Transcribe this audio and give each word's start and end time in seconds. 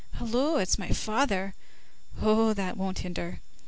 "Hullo! 0.15 0.57
it's 0.57 0.79
my 0.79 0.89
father! 0.89 1.53
Oh, 2.23 2.55
that 2.55 2.75
won't 2.75 2.97
hinder." 3.05 3.39